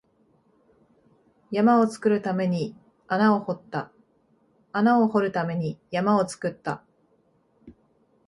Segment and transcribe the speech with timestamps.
[1.51, 2.75] 山を作るために
[3.07, 3.91] 穴を掘った、
[4.71, 6.83] 穴を掘るために山を作った